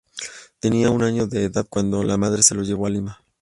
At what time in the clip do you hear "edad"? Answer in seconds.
1.43-1.67